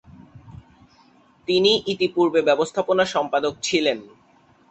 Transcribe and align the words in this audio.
তিনি 1.47 1.71
ইতিপূর্বে 1.93 2.39
ব্যবস্থাপনা 2.41 3.03
সম্পাদক 3.05 3.53
ছিলেন। 3.63 3.97